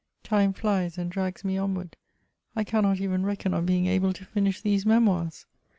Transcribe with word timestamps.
Time 0.23 0.51
flies 0.51 0.97
and 0.97 1.11
drags 1.11 1.43
me 1.45 1.59
onward; 1.59 1.95
I 2.55 2.63
cannot 2.63 2.99
even 2.99 3.23
reckon 3.23 3.53
on 3.53 3.67
being 3.67 3.85
able 3.85 4.13
to 4.13 4.25
finish 4.25 4.59
these 4.59 4.83
Memoirs. 4.83 5.45